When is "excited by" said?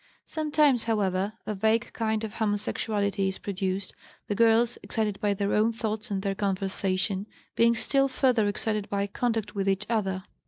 4.81-5.35, 8.47-9.05